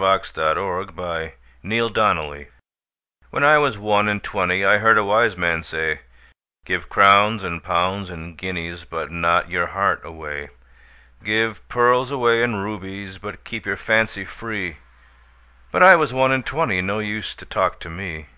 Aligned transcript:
When 0.00 0.08
I 0.08 0.16
was 0.18 0.32
one 0.32 0.38
and 0.38 0.94
twenty 0.94 2.46
WHEN 3.30 3.44
I 3.44 3.58
was 3.58 3.76
one 3.76 4.08
and 4.08 4.22
twentyI 4.24 4.78
heard 4.80 4.96
a 4.96 5.04
wise 5.04 5.36
man 5.36 5.62
say,'Give 5.62 6.88
crowns 6.88 7.44
and 7.44 7.62
pounds 7.62 8.08
and 8.08 8.34
guineasBut 8.38 9.10
not 9.10 9.50
your 9.50 9.66
heart 9.66 10.00
away; 10.02 10.48
Give 11.22 11.68
pearls 11.68 12.10
away 12.10 12.42
and 12.42 12.54
rubiesBut 12.64 13.44
keep 13.44 13.66
your 13.66 13.76
fancy 13.76 14.24
free.'But 14.24 15.82
I 15.82 15.96
was 15.96 16.14
one 16.14 16.32
and 16.32 16.46
twenty, 16.46 16.80
No 16.80 16.98
use 17.00 17.34
to 17.34 17.44
talk 17.44 17.78
to 17.80 17.90
me. 17.90 18.28